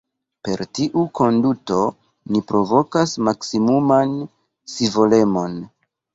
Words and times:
Per 0.45 0.61
tiu 0.77 1.03
konduto, 1.19 1.77
ni 2.31 2.41
provokas 2.53 3.15
maksimuman 3.29 4.19
scivolemon. 4.27 5.63